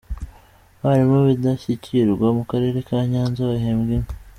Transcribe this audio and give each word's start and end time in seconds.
Abarimu 0.81 1.17
b’indashyikirwa 1.25 2.27
mu 2.37 2.43
Karere 2.51 2.77
ka 2.87 2.97
Nyanza 3.11 3.49
bahembwe 3.51 3.91
inka. 3.99 4.13